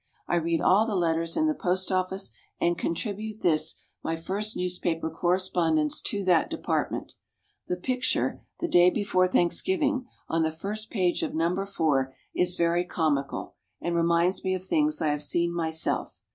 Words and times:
I 0.27 0.37
read 0.37 0.61
all 0.61 0.87
the 0.87 0.95
letters 0.95 1.37
in 1.37 1.45
the 1.45 1.53
Post 1.53 1.91
office, 1.91 2.31
and 2.59 2.75
contribute 2.75 3.41
this, 3.41 3.75
my 4.03 4.15
first 4.15 4.57
newspaper 4.57 5.11
correspondence, 5.11 6.01
to 6.01 6.23
that 6.23 6.49
department. 6.49 7.17
The 7.67 7.77
picture 7.77 8.41
"The 8.61 8.67
Day 8.67 8.89
Before 8.89 9.27
Thanksgiving," 9.27 10.07
on 10.27 10.41
the 10.41 10.51
first 10.51 10.89
page 10.89 11.21
of 11.21 11.35
No. 11.35 11.63
4, 11.67 12.15
is 12.33 12.55
very 12.55 12.83
comical, 12.83 13.53
and 13.79 13.95
reminds 13.95 14.43
me 14.43 14.55
of 14.55 14.65
things 14.65 15.03
I 15.03 15.09
have 15.09 15.21
seen 15.21 15.53
myself. 15.53 16.19